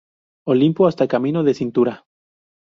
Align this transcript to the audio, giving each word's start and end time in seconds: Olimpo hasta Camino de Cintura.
Olimpo 0.47 0.87
hasta 0.87 1.07
Camino 1.07 1.43
de 1.43 1.53
Cintura. 1.53 2.07